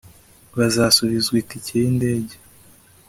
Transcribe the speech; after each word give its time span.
bazasubizwa 0.57 1.35
itike 1.43 1.73
y’indege 1.81 2.35